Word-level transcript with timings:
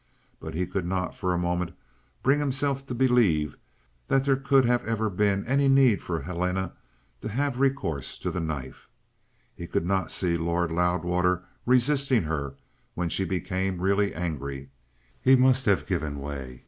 But 0.39 0.55
he 0.55 0.65
could 0.65 0.87
not 0.87 1.13
for 1.13 1.31
a 1.31 1.37
moment 1.37 1.75
bring 2.23 2.39
himself 2.39 2.87
to 2.87 2.95
believe 2.95 3.55
that 4.07 4.23
there 4.25 4.35
could 4.35 4.65
have 4.65 4.83
ever 4.83 5.11
been 5.11 5.45
any 5.45 5.67
need 5.67 6.01
for 6.01 6.21
Helena 6.23 6.71
to 7.21 7.29
have 7.29 7.59
recourse 7.59 8.17
to 8.17 8.31
the 8.31 8.39
knife. 8.39 8.89
He 9.53 9.67
could 9.67 9.85
not 9.85 10.11
see 10.11 10.37
Lord 10.37 10.71
Loudwater 10.71 11.43
resisting 11.67 12.23
her 12.23 12.55
when 12.95 13.09
she 13.09 13.25
became 13.25 13.79
really 13.79 14.15
angry; 14.15 14.71
he 15.21 15.35
must 15.35 15.65
have 15.67 15.85
given 15.85 16.17
way. 16.19 16.59